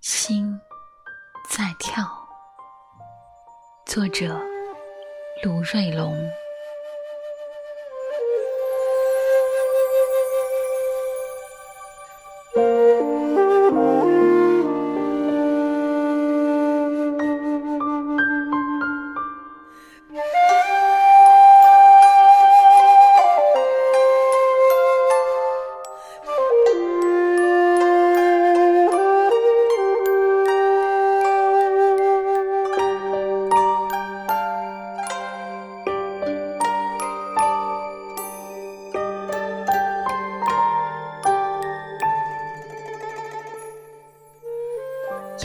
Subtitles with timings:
[0.00, 0.58] 心
[1.50, 2.04] 在跳。
[3.86, 4.40] 作者：
[5.42, 6.16] 卢瑞龙。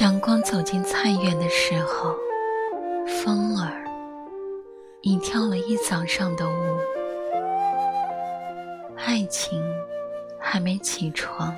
[0.05, 2.15] 阳光走进菜园的时候，
[3.07, 3.83] 风儿
[5.01, 6.51] 已跳了一早上的舞。
[8.97, 9.59] 爱情
[10.37, 11.55] 还没起床，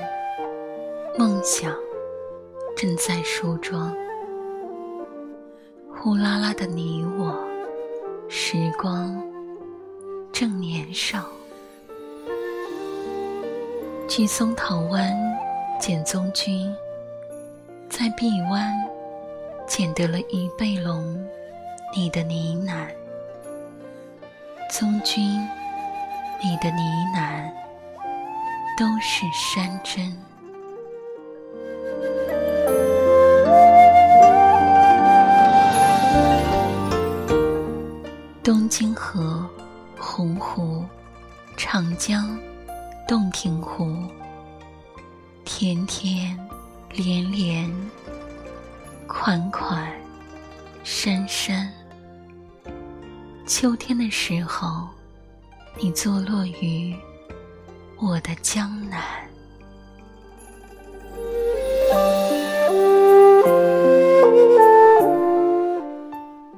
[1.17, 1.75] 梦想
[2.73, 3.93] 正在梳妆。
[5.93, 7.37] 呼啦啦的你我，
[8.29, 9.21] 时光
[10.31, 11.25] 正年少。
[14.07, 15.13] 去松桃湾
[15.81, 16.73] 捡棕菌。
[17.97, 18.79] 在臂弯
[19.65, 21.17] 捡得了一背笼，
[21.95, 22.87] 你的呢喃，
[24.69, 25.41] 宗君，
[26.43, 26.77] 你的呢
[27.15, 27.51] 喃，
[28.77, 30.15] 都是山珍。
[38.43, 39.43] 东京河、
[39.97, 40.85] 洪湖、
[41.57, 42.37] 长江、
[43.07, 44.03] 洞庭湖，
[45.43, 46.46] 天天。
[46.91, 47.71] 连连，
[49.07, 49.91] 款款，
[50.83, 51.71] 深深。
[53.45, 54.87] 秋天的时候，
[55.75, 56.95] 你坐落于
[57.99, 59.01] 我的江南。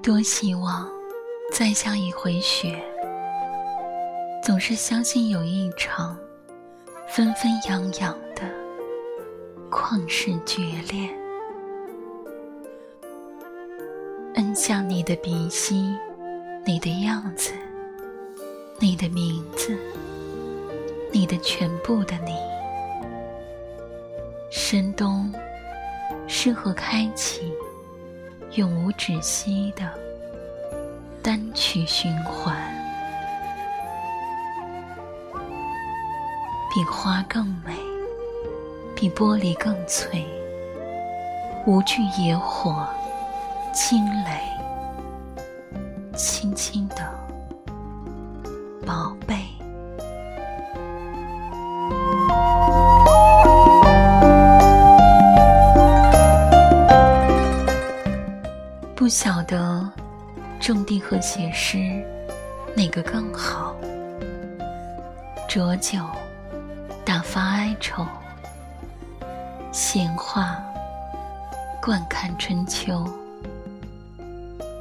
[0.02, 0.90] 多希望
[1.54, 2.82] 再下一回雪，
[4.42, 6.18] 总是相信有一场
[7.10, 8.18] 纷纷扬扬。
[9.70, 11.10] 旷世绝恋，
[14.34, 15.96] 摁向你的鼻息，
[16.66, 17.54] 你的样子，
[18.80, 19.78] 你的名字，
[21.12, 22.34] 你的全部的你。
[24.50, 25.32] 深冬，
[26.28, 27.54] 适合开启
[28.56, 29.88] 永无止息的
[31.22, 32.56] 单曲循环，
[36.74, 37.89] 比花更美。
[39.00, 40.26] 比玻璃更脆，
[41.66, 42.86] 无惧野火、
[43.72, 44.42] 惊雷，
[46.18, 47.10] 轻轻的，
[48.86, 49.38] 宝贝。
[58.98, 59.90] 不晓得
[60.60, 62.06] 种地和写诗
[62.76, 63.74] 哪个更好？
[65.48, 66.00] 浊酒
[67.06, 68.06] 打发哀愁。
[69.72, 70.60] 闲话，
[71.80, 73.06] 惯看春秋。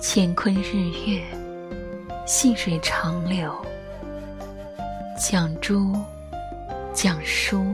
[0.01, 1.23] 乾坤日月，
[2.27, 3.55] 细水长流。
[5.19, 5.95] 讲珠，
[6.95, 7.67] 讲书，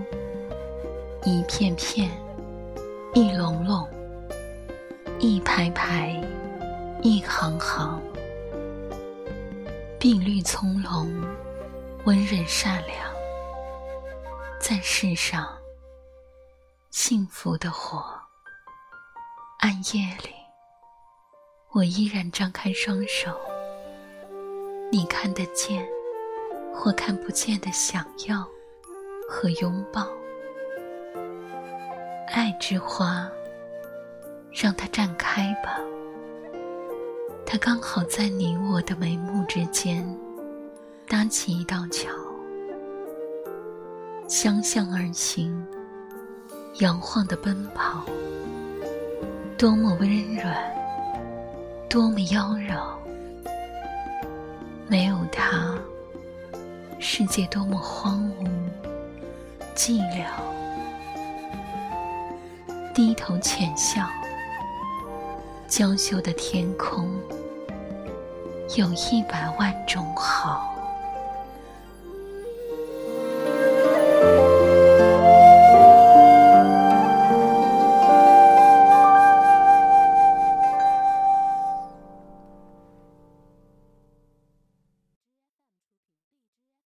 [1.23, 2.11] 一片片，
[3.15, 3.89] 一笼笼，
[5.21, 6.21] 一排排，
[7.01, 8.03] 一行行。
[10.01, 11.07] 碧绿葱茏，
[12.07, 12.99] 温润善良，
[14.61, 15.64] 在世上。
[16.97, 18.05] 幸福的火，
[19.59, 20.31] 暗夜里，
[21.73, 23.37] 我依然张开双手。
[24.93, 25.85] 你看得见
[26.73, 28.49] 或看不见的想要
[29.29, 30.07] 和拥抱，
[32.29, 33.29] 爱之花，
[34.53, 35.81] 让它绽开吧。
[37.45, 40.07] 它刚好在你我的眉目之间
[41.09, 42.09] 搭起一道桥，
[44.29, 45.53] 相向而行。
[46.81, 48.03] 摇晃的奔跑，
[49.57, 50.57] 多么温软，
[51.89, 52.83] 多么妖娆。
[54.89, 55.79] 没有他，
[56.99, 58.49] 世界多么荒芜、
[59.77, 60.25] 寂寥。
[62.93, 64.09] 低头浅笑，
[65.69, 67.09] 娇羞的天空，
[68.77, 70.74] 有一百万种好。